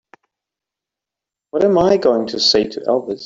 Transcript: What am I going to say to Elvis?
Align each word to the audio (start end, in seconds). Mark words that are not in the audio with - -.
What 1.51 1.63
am 1.63 1.77
I 1.77 1.97
going 1.97 2.25
to 2.29 2.39
say 2.39 2.67
to 2.67 2.79
Elvis? 2.79 3.19